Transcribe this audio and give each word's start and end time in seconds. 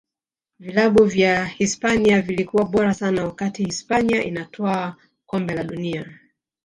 vilabu 0.59 1.03
vya 1.05 1.45
hisipania 1.45 2.21
vilikuwa 2.21 2.65
bora 2.65 2.93
sana 2.93 3.25
wakati 3.25 3.63
hispania 3.63 4.23
inatwaa 4.23 4.95
kombe 5.25 5.53
la 5.53 5.63
dunia 5.63 6.19